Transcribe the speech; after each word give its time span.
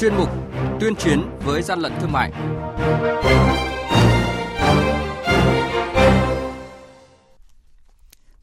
chuyên 0.00 0.14
mục 0.14 0.28
Tuyên 0.80 0.94
chiến 0.94 1.22
với 1.44 1.62
gian 1.62 1.80
lận 1.80 1.92
thương 2.00 2.12
mại. 2.12 2.32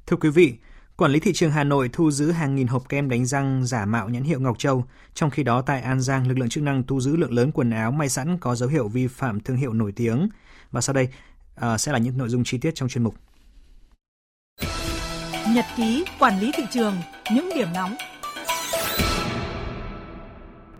Thưa 0.07 0.17
quý 0.17 0.29
vị, 0.29 0.57
Quản 0.97 1.11
lý 1.11 1.19
thị 1.19 1.33
trường 1.33 1.51
Hà 1.51 1.63
Nội 1.63 1.89
thu 1.93 2.11
giữ 2.11 2.31
hàng 2.31 2.55
nghìn 2.55 2.67
hộp 2.67 2.89
kem 2.89 3.09
đánh 3.09 3.25
răng 3.25 3.65
giả 3.65 3.85
mạo 3.85 4.09
nhãn 4.09 4.23
hiệu 4.23 4.39
Ngọc 4.39 4.59
Châu. 4.59 4.85
Trong 5.13 5.29
khi 5.29 5.43
đó, 5.43 5.61
tại 5.61 5.81
An 5.81 6.01
Giang, 6.01 6.27
lực 6.27 6.37
lượng 6.37 6.49
chức 6.49 6.63
năng 6.63 6.83
thu 6.83 6.99
giữ 6.99 7.15
lượng 7.15 7.33
lớn 7.33 7.51
quần 7.51 7.71
áo 7.71 7.91
may 7.91 8.09
sẵn 8.09 8.37
có 8.37 8.55
dấu 8.55 8.69
hiệu 8.69 8.87
vi 8.87 9.07
phạm 9.07 9.39
thương 9.39 9.57
hiệu 9.57 9.73
nổi 9.73 9.91
tiếng. 9.95 10.29
Và 10.71 10.81
sau 10.81 10.93
đây 10.93 11.07
uh, 11.55 11.79
sẽ 11.79 11.91
là 11.91 11.97
những 11.97 12.17
nội 12.17 12.29
dung 12.29 12.43
chi 12.43 12.57
tiết 12.57 12.71
trong 12.75 12.89
chuyên 12.89 13.03
mục. 13.03 13.15
Nhật 15.49 15.65
ký 15.77 16.05
quản 16.19 16.39
lý 16.39 16.51
thị 16.55 16.63
trường, 16.71 16.95
những 17.31 17.49
điểm 17.55 17.67
nóng 17.73 17.95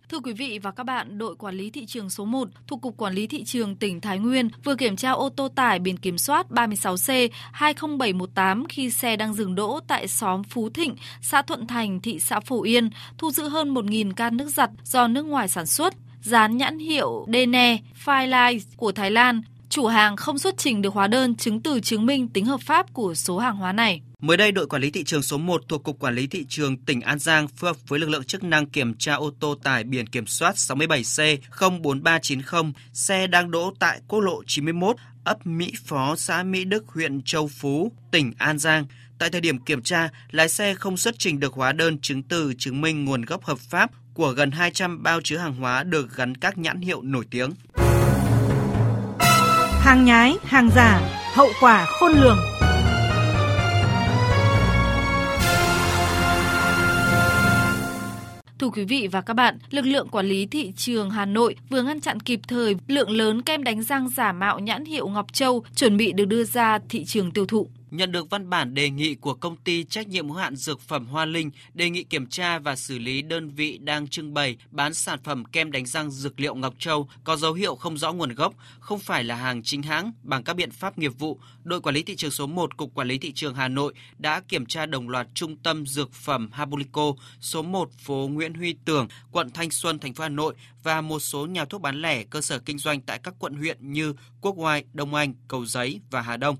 Thưa 0.09 0.19
quý 0.19 0.33
vị 0.33 0.59
và 0.63 0.71
các 0.71 0.83
bạn, 0.83 1.17
đội 1.17 1.35
quản 1.35 1.55
lý 1.55 1.69
thị 1.69 1.85
trường 1.85 2.09
số 2.09 2.25
1 2.25 2.49
thuộc 2.67 2.81
Cục 2.81 2.97
Quản 2.97 3.13
lý 3.13 3.27
Thị 3.27 3.43
trường 3.43 3.75
tỉnh 3.75 4.01
Thái 4.01 4.19
Nguyên 4.19 4.49
vừa 4.63 4.75
kiểm 4.75 4.95
tra 4.95 5.11
ô 5.11 5.29
tô 5.29 5.47
tải 5.47 5.79
biển 5.79 5.97
kiểm 5.97 6.17
soát 6.17 6.47
36C 6.49 7.29
20718 7.51 8.65
khi 8.69 8.89
xe 8.89 9.15
đang 9.15 9.33
dừng 9.33 9.55
đỗ 9.55 9.79
tại 9.87 10.07
xóm 10.07 10.43
Phú 10.43 10.69
Thịnh, 10.69 10.95
xã 11.21 11.41
Thuận 11.41 11.67
Thành, 11.67 11.99
thị 11.99 12.19
xã 12.19 12.39
Phổ 12.39 12.63
Yên, 12.63 12.89
thu 13.17 13.31
giữ 13.31 13.49
hơn 13.49 13.73
1.000 13.73 14.13
can 14.13 14.37
nước 14.37 14.49
giặt 14.49 14.69
do 14.83 15.07
nước 15.07 15.25
ngoài 15.25 15.47
sản 15.47 15.65
xuất, 15.65 15.93
dán 16.21 16.57
nhãn 16.57 16.79
hiệu 16.79 17.25
Dene, 17.33 17.77
Firelight 18.05 18.59
của 18.75 18.91
Thái 18.91 19.11
Lan. 19.11 19.41
Chủ 19.77 19.87
hàng 19.87 20.15
không 20.15 20.37
xuất 20.37 20.57
trình 20.57 20.81
được 20.81 20.93
hóa 20.93 21.07
đơn 21.07 21.35
chứng 21.35 21.61
từ 21.61 21.79
chứng 21.79 22.05
minh 22.05 22.27
tính 22.27 22.45
hợp 22.45 22.61
pháp 22.61 22.93
của 22.93 23.13
số 23.13 23.37
hàng 23.37 23.55
hóa 23.55 23.71
này. 23.71 24.01
Mới 24.21 24.37
đây, 24.37 24.51
đội 24.51 24.67
quản 24.67 24.81
lý 24.81 24.91
thị 24.91 25.03
trường 25.03 25.21
số 25.21 25.37
1 25.37 25.61
thuộc 25.67 25.83
Cục 25.83 25.99
Quản 25.99 26.15
lý 26.15 26.27
Thị 26.27 26.45
trường 26.49 26.77
tỉnh 26.77 27.01
An 27.01 27.19
Giang 27.19 27.47
phối 27.47 27.69
hợp 27.69 27.77
với 27.87 27.99
lực 27.99 28.09
lượng 28.09 28.23
chức 28.23 28.43
năng 28.43 28.65
kiểm 28.65 28.93
tra 28.93 29.13
ô 29.13 29.31
tô 29.39 29.55
tải 29.63 29.83
biển 29.83 30.07
kiểm 30.07 30.27
soát 30.27 30.55
67C04390, 30.55 32.71
xe 32.93 33.27
đang 33.27 33.51
đỗ 33.51 33.73
tại 33.79 33.99
quốc 34.07 34.19
lộ 34.19 34.43
91, 34.47 34.95
ấp 35.23 35.47
Mỹ 35.47 35.73
Phó, 35.85 36.15
xã 36.15 36.43
Mỹ 36.43 36.65
Đức, 36.65 36.87
huyện 36.87 37.21
Châu 37.21 37.47
Phú, 37.47 37.91
tỉnh 38.11 38.33
An 38.37 38.59
Giang. 38.59 38.85
Tại 39.19 39.29
thời 39.29 39.41
điểm 39.41 39.59
kiểm 39.59 39.81
tra, 39.81 40.09
lái 40.31 40.49
xe 40.49 40.73
không 40.73 40.97
xuất 40.97 41.19
trình 41.19 41.39
được 41.39 41.53
hóa 41.53 41.71
đơn 41.71 41.97
chứng 42.01 42.23
từ 42.23 42.53
chứng 42.57 42.81
minh 42.81 43.05
nguồn 43.05 43.21
gốc 43.21 43.43
hợp 43.43 43.59
pháp 43.59 43.91
của 44.13 44.31
gần 44.31 44.51
200 44.51 45.03
bao 45.03 45.21
chứa 45.23 45.37
hàng 45.37 45.55
hóa 45.55 45.83
được 45.83 46.15
gắn 46.15 46.35
các 46.35 46.57
nhãn 46.57 46.81
hiệu 46.81 47.01
nổi 47.01 47.25
tiếng. 47.29 47.51
Hàng 49.87 50.05
nhái, 50.05 50.37
hàng 50.43 50.69
giả, 50.75 51.01
hậu 51.33 51.47
quả 51.61 51.85
khôn 51.85 52.11
lường. 52.11 52.37
Thưa 58.59 58.69
quý 58.69 58.83
vị 58.83 59.07
và 59.11 59.21
các 59.21 59.33
bạn, 59.33 59.57
lực 59.69 59.85
lượng 59.85 60.07
quản 60.07 60.25
lý 60.25 60.45
thị 60.45 60.73
trường 60.75 61.09
Hà 61.09 61.25
Nội 61.25 61.55
vừa 61.69 61.81
ngăn 61.81 62.01
chặn 62.01 62.19
kịp 62.19 62.39
thời 62.47 62.75
lượng 62.87 63.09
lớn 63.09 63.41
kem 63.41 63.63
đánh 63.63 63.83
răng 63.83 64.09
giả 64.09 64.31
mạo 64.31 64.59
nhãn 64.59 64.85
hiệu 64.85 65.07
Ngọc 65.07 65.33
Châu 65.33 65.63
chuẩn 65.75 65.97
bị 65.97 66.11
được 66.11 66.25
đưa 66.25 66.43
ra 66.43 66.79
thị 66.89 67.05
trường 67.05 67.31
tiêu 67.31 67.45
thụ 67.45 67.67
nhận 67.91 68.11
được 68.11 68.29
văn 68.29 68.49
bản 68.49 68.73
đề 68.73 68.89
nghị 68.89 69.15
của 69.15 69.33
công 69.33 69.55
ty 69.55 69.83
trách 69.83 70.07
nhiệm 70.07 70.27
hữu 70.27 70.37
hạn 70.37 70.55
dược 70.55 70.81
phẩm 70.81 71.05
Hoa 71.05 71.25
Linh 71.25 71.51
đề 71.73 71.89
nghị 71.89 72.03
kiểm 72.03 72.27
tra 72.27 72.59
và 72.59 72.75
xử 72.75 72.99
lý 72.99 73.21
đơn 73.21 73.49
vị 73.49 73.77
đang 73.81 74.07
trưng 74.07 74.33
bày 74.33 74.57
bán 74.71 74.93
sản 74.93 75.19
phẩm 75.23 75.45
kem 75.45 75.71
đánh 75.71 75.85
răng 75.85 76.11
dược 76.11 76.39
liệu 76.39 76.55
Ngọc 76.55 76.73
Châu 76.79 77.09
có 77.23 77.35
dấu 77.35 77.53
hiệu 77.53 77.75
không 77.75 77.97
rõ 77.97 78.11
nguồn 78.11 78.33
gốc, 78.33 78.53
không 78.79 78.99
phải 78.99 79.23
là 79.23 79.35
hàng 79.35 79.63
chính 79.63 79.83
hãng 79.83 80.11
bằng 80.23 80.43
các 80.43 80.55
biện 80.55 80.71
pháp 80.71 80.97
nghiệp 80.97 81.11
vụ. 81.19 81.39
Đội 81.63 81.81
quản 81.81 81.95
lý 81.95 82.03
thị 82.03 82.15
trường 82.15 82.31
số 82.31 82.47
1 82.47 82.77
Cục 82.77 82.93
Quản 82.93 83.07
lý 83.07 83.17
thị 83.17 83.31
trường 83.31 83.55
Hà 83.55 83.67
Nội 83.67 83.93
đã 84.17 84.41
kiểm 84.47 84.65
tra 84.65 84.85
đồng 84.85 85.09
loạt 85.09 85.27
trung 85.33 85.57
tâm 85.57 85.85
dược 85.85 86.13
phẩm 86.13 86.49
Habulico 86.51 87.13
số 87.41 87.61
1 87.61 87.91
phố 87.99 88.29
Nguyễn 88.31 88.53
Huy 88.53 88.75
Tưởng, 88.85 89.07
quận 89.31 89.51
Thanh 89.51 89.71
Xuân, 89.71 89.99
thành 89.99 90.13
phố 90.13 90.23
Hà 90.23 90.29
Nội 90.29 90.55
và 90.83 91.01
một 91.01 91.19
số 91.19 91.45
nhà 91.45 91.65
thuốc 91.65 91.81
bán 91.81 92.01
lẻ 92.01 92.23
cơ 92.23 92.41
sở 92.41 92.59
kinh 92.59 92.77
doanh 92.77 93.01
tại 93.01 93.19
các 93.23 93.33
quận 93.39 93.53
huyện 93.53 93.91
như 93.93 94.13
Quốc 94.41 94.55
Oai, 94.57 94.83
Đông 94.93 95.13
Anh, 95.13 95.33
Cầu 95.47 95.65
Giấy 95.65 96.01
và 96.09 96.21
Hà 96.21 96.37
Đông. 96.37 96.55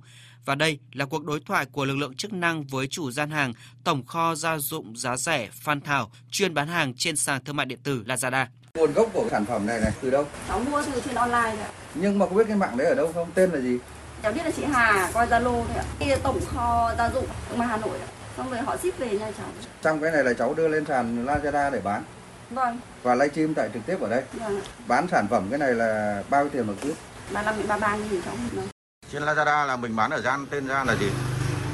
Và 0.48 0.56
đây 0.56 0.80
là 0.94 1.06
cuộc 1.06 1.26
đối 1.26 1.40
thoại 1.40 1.66
của 1.72 1.86
lực 1.86 1.98
lượng 1.98 2.14
chức 2.16 2.34
năng 2.34 2.64
với 2.64 2.88
chủ 2.88 3.12
gian 3.12 3.30
hàng 3.30 3.54
tổng 3.84 4.06
kho 4.06 4.36
gia 4.36 4.58
dụng 4.58 4.98
giá 4.98 5.18
rẻ 5.18 5.50
Phan 5.52 5.82
Thảo 5.82 6.12
chuyên 6.32 6.54
bán 6.54 6.68
hàng 6.68 6.94
trên 6.98 7.16
sàn 7.16 7.44
thương 7.44 7.56
mại 7.56 7.66
điện 7.66 7.80
tử 7.84 8.04
Lazada. 8.06 8.46
Nguồn 8.74 8.94
gốc 8.94 9.10
của 9.14 9.28
sản 9.32 9.46
phẩm 9.46 9.66
này 9.66 9.80
này 9.80 9.92
từ 10.02 10.10
đâu? 10.10 10.26
Cháu 10.48 10.60
mua 10.60 10.84
từ 10.94 11.02
trên 11.06 11.16
online 11.16 11.56
đấy 11.58 11.70
Nhưng 11.96 12.20
mà 12.20 12.26
có 12.26 12.36
biết 12.36 12.44
cái 12.48 12.58
mạng 12.58 12.78
đấy 12.78 12.88
ở 12.88 12.96
đâu 12.96 13.12
không? 13.14 13.32
Tên 13.34 13.52
là 13.52 13.60
gì? 13.60 13.78
Cháu 14.24 14.32
biết 14.32 14.42
là 14.46 14.52
chị 14.52 14.64
Hà 14.72 15.10
qua 15.14 15.26
Zalo 15.26 15.44
thôi 15.44 15.78
ạ. 15.78 15.84
Cái 16.00 16.20
tổng 16.24 16.40
kho 16.46 16.94
gia 16.98 17.10
dụng 17.10 17.26
mà 17.56 17.66
Hà 17.66 17.78
Nội 17.78 18.00
ạ. 18.00 18.08
Xong 18.38 18.52
rồi 18.52 18.62
họ 18.62 18.78
ship 18.78 19.00
về 19.00 19.10
nha 19.10 19.32
cháu. 19.38 19.48
Trong 19.82 20.02
cái 20.02 20.12
này 20.12 20.24
là 20.24 20.34
cháu 20.34 20.54
đưa 20.54 20.68
lên 20.68 20.86
sàn 20.86 21.26
Lazada 21.26 21.72
để 21.72 21.82
bán. 21.84 22.04
Vâng. 22.50 22.80
Và 23.04 23.16
livestream 23.16 23.54
tại 23.54 23.70
trực 23.74 23.86
tiếp 23.86 23.98
ở 24.02 24.10
đây. 24.10 24.24
Vâng. 24.34 24.62
Bán 24.88 25.08
sản 25.12 25.28
phẩm 25.30 25.48
cái 25.50 25.60
này 25.60 25.74
là 25.74 26.24
bao 26.30 26.44
nhiêu 26.44 26.50
tiền 26.54 26.68
một 26.68 26.74
kíp? 26.82 26.96
35 27.34 27.58
đến 27.58 27.68
33 27.68 27.96
nghìn 27.96 28.22
cháu. 28.22 28.64
Trên 29.12 29.22
Lazada 29.22 29.68
là 29.68 29.78
mình 29.82 29.96
bán 29.96 30.12
ở 30.12 30.22
gian 30.22 30.40
tên 30.52 30.68
gian 30.68 30.88
là 30.88 30.96
gì? 30.96 31.08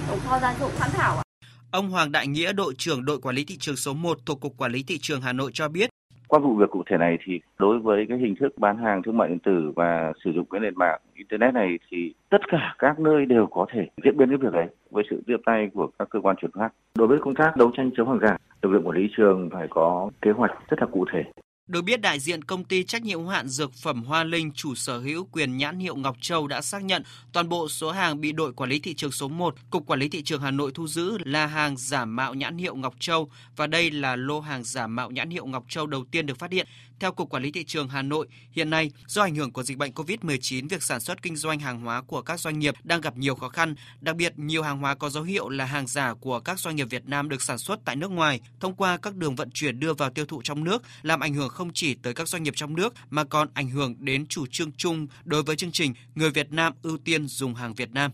Tổng 0.07 0.19
kho 0.25 0.39
gia 0.39 0.53
dụng 0.59 0.71
Phan 0.73 0.89
Thảo 0.93 1.17
ạ. 1.17 1.23
Ông 1.71 1.89
Hoàng 1.89 2.11
Đại 2.11 2.27
Nghĩa, 2.27 2.53
đội 2.53 2.73
trưởng 2.77 3.05
đội 3.05 3.19
quản 3.19 3.35
lý 3.35 3.45
thị 3.47 3.57
trường 3.59 3.75
số 3.75 3.93
1 3.93 4.17
thuộc 4.25 4.41
Cục 4.41 4.57
Quản 4.57 4.71
lý 4.71 4.83
Thị 4.87 4.97
trường 5.01 5.21
Hà 5.21 5.33
Nội 5.33 5.51
cho 5.53 5.69
biết. 5.69 5.89
Qua 6.27 6.39
vụ 6.39 6.55
việc 6.55 6.69
cụ 6.71 6.83
thể 6.89 6.97
này 6.97 7.17
thì 7.25 7.39
đối 7.59 7.79
với 7.79 8.05
cái 8.09 8.17
hình 8.17 8.35
thức 8.39 8.57
bán 8.57 8.77
hàng 8.77 9.01
thương 9.03 9.17
mại 9.17 9.29
điện 9.29 9.39
tử 9.39 9.71
và 9.75 10.13
sử 10.23 10.31
dụng 10.35 10.45
cái 10.51 10.61
nền 10.61 10.73
mạng 10.75 11.01
internet 11.15 11.53
này 11.53 11.79
thì 11.91 12.13
tất 12.29 12.41
cả 12.51 12.75
các 12.79 12.99
nơi 12.99 13.25
đều 13.25 13.47
có 13.51 13.65
thể 13.73 13.87
diễn 14.03 14.17
biến 14.17 14.29
cái 14.29 14.37
việc 14.37 14.53
đấy 14.53 14.67
với 14.91 15.03
sự 15.09 15.23
tiếp 15.27 15.37
tay 15.45 15.69
của 15.73 15.87
các 15.99 16.07
cơ 16.09 16.19
quan 16.23 16.35
chuyển 16.41 16.51
phát. 16.51 16.69
Đối 16.95 17.07
với 17.07 17.17
công 17.21 17.35
tác 17.35 17.57
đấu 17.57 17.71
tranh 17.77 17.91
chống 17.97 18.09
hàng 18.09 18.19
giả, 18.21 18.37
lực 18.61 18.69
lượng 18.69 18.87
quản 18.87 18.97
lý 18.97 19.07
trường 19.17 19.49
phải 19.53 19.67
có 19.69 20.09
kế 20.21 20.31
hoạch 20.31 20.51
rất 20.69 20.79
là 20.79 20.87
cụ 20.91 21.05
thể 21.13 21.23
được 21.67 21.81
biết, 21.81 22.01
đại 22.01 22.19
diện 22.19 22.43
công 22.43 22.63
ty 22.63 22.83
trách 22.83 23.03
nhiệm 23.03 23.27
hạn 23.27 23.47
dược 23.47 23.73
phẩm 23.73 24.03
Hoa 24.03 24.23
Linh, 24.23 24.51
chủ 24.51 24.75
sở 24.75 24.99
hữu 24.99 25.27
quyền 25.31 25.57
nhãn 25.57 25.79
hiệu 25.79 25.95
Ngọc 25.95 26.17
Châu 26.21 26.47
đã 26.47 26.61
xác 26.61 26.83
nhận 26.83 27.03
toàn 27.33 27.49
bộ 27.49 27.69
số 27.69 27.91
hàng 27.91 28.21
bị 28.21 28.31
đội 28.31 28.53
quản 28.53 28.69
lý 28.69 28.79
thị 28.79 28.93
trường 28.93 29.11
số 29.11 29.27
1, 29.27 29.55
Cục 29.69 29.85
Quản 29.85 29.99
lý 29.99 30.09
thị 30.09 30.23
trường 30.23 30.41
Hà 30.41 30.51
Nội 30.51 30.71
thu 30.73 30.87
giữ 30.87 31.17
là 31.25 31.45
hàng 31.45 31.77
giả 31.77 32.05
mạo 32.05 32.33
nhãn 32.33 32.57
hiệu 32.57 32.75
Ngọc 32.75 32.95
Châu 32.99 33.29
và 33.55 33.67
đây 33.67 33.91
là 33.91 34.15
lô 34.15 34.39
hàng 34.39 34.63
giả 34.63 34.87
mạo 34.87 35.11
nhãn 35.11 35.29
hiệu 35.29 35.45
Ngọc 35.45 35.65
Châu 35.69 35.87
đầu 35.87 36.05
tiên 36.11 36.25
được 36.25 36.39
phát 36.39 36.51
hiện. 36.51 36.67
Theo 36.99 37.11
Cục 37.11 37.29
Quản 37.29 37.43
lý 37.43 37.51
Thị 37.51 37.63
trường 37.63 37.89
Hà 37.89 38.01
Nội, 38.01 38.27
hiện 38.51 38.69
nay 38.69 38.91
do 39.07 39.21
ảnh 39.21 39.35
hưởng 39.35 39.51
của 39.51 39.63
dịch 39.63 39.77
bệnh 39.77 39.91
COVID-19, 39.91 40.67
việc 40.69 40.83
sản 40.83 40.99
xuất 40.99 41.21
kinh 41.21 41.35
doanh 41.35 41.59
hàng 41.59 41.81
hóa 41.81 42.01
của 42.01 42.21
các 42.21 42.39
doanh 42.39 42.59
nghiệp 42.59 42.75
đang 42.83 43.01
gặp 43.01 43.17
nhiều 43.17 43.35
khó 43.35 43.49
khăn, 43.49 43.75
đặc 44.01 44.15
biệt 44.15 44.33
nhiều 44.37 44.63
hàng 44.63 44.77
hóa 44.77 44.95
có 44.95 45.09
dấu 45.09 45.23
hiệu 45.23 45.49
là 45.49 45.65
hàng 45.65 45.87
giả 45.87 46.13
của 46.13 46.39
các 46.39 46.59
doanh 46.59 46.75
nghiệp 46.75 46.87
Việt 46.89 47.07
Nam 47.07 47.29
được 47.29 47.41
sản 47.41 47.57
xuất 47.57 47.79
tại 47.85 47.95
nước 47.95 48.11
ngoài, 48.11 48.41
thông 48.59 48.75
qua 48.75 48.97
các 48.97 49.15
đường 49.15 49.35
vận 49.35 49.51
chuyển 49.51 49.79
đưa 49.79 49.93
vào 49.93 50.09
tiêu 50.09 50.25
thụ 50.25 50.41
trong 50.41 50.63
nước, 50.63 50.83
làm 51.01 51.19
ảnh 51.19 51.33
hưởng 51.33 51.49
không 51.53 51.73
chỉ 51.73 51.93
tới 51.93 52.13
các 52.13 52.27
doanh 52.27 52.43
nghiệp 52.43 52.53
trong 52.55 52.75
nước 52.75 52.93
mà 53.09 53.23
còn 53.23 53.47
ảnh 53.53 53.69
hưởng 53.69 53.95
đến 53.99 54.25
chủ 54.27 54.45
trương 54.51 54.71
chung 54.71 55.07
đối 55.23 55.43
với 55.43 55.55
chương 55.55 55.71
trình 55.71 55.93
Người 56.15 56.29
Việt 56.29 56.51
Nam 56.51 56.73
ưu 56.83 56.97
tiên 56.97 57.27
dùng 57.27 57.55
hàng 57.55 57.73
Việt 57.73 57.91
Nam. 57.91 58.11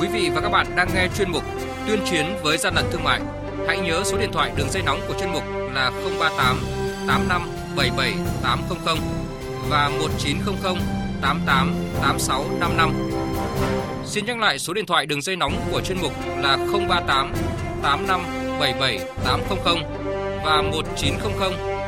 Quý 0.00 0.08
vị 0.12 0.30
và 0.34 0.40
các 0.40 0.48
bạn 0.48 0.66
đang 0.76 0.88
nghe 0.94 1.08
chuyên 1.16 1.30
mục 1.30 1.44
Tuyên 1.86 2.00
chiến 2.10 2.26
với 2.42 2.58
gian 2.58 2.74
lận 2.74 2.84
thương 2.92 3.04
mại. 3.04 3.20
Hãy 3.66 3.80
nhớ 3.80 4.02
số 4.04 4.18
điện 4.18 4.30
thoại 4.32 4.52
đường 4.56 4.70
dây 4.70 4.82
nóng 4.82 5.00
của 5.08 5.14
chuyên 5.20 5.32
mục 5.32 5.42
là 5.74 5.90
038 6.20 6.58
85 7.06 7.42
77 7.76 8.14
800 8.42 8.96
và 9.68 9.88
1900 9.88 10.74
88 11.22 11.74
86 12.02 12.44
55. 12.60 13.10
Xin 14.06 14.26
nhắc 14.26 14.38
lại 14.38 14.58
số 14.58 14.72
điện 14.74 14.86
thoại 14.86 15.06
đường 15.06 15.22
dây 15.22 15.36
nóng 15.36 15.68
của 15.70 15.80
chuyên 15.80 15.98
mục 16.02 16.12
là 16.26 16.56
038 16.56 17.32
85 17.82 18.20
77 18.60 18.98
800 19.24 19.58
và 20.44 20.62
1900 20.62 21.71